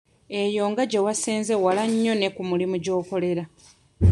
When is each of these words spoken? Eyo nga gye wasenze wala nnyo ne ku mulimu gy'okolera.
Eyo 0.41 0.63
nga 0.71 0.83
gye 0.89 0.99
wasenze 1.05 1.53
wala 1.65 1.83
nnyo 1.89 2.13
ne 2.15 2.27
ku 2.35 2.41
mulimu 2.49 2.75
gy'okolera. 2.83 3.43